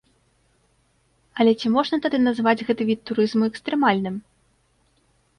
Але 1.43 1.51
ці 1.59 1.67
можна 1.75 1.99
тады 2.05 2.19
назваць 2.27 2.65
гэты 2.69 2.83
від 2.91 2.99
турызму 3.11 3.43
экстрэмальным? 3.51 4.15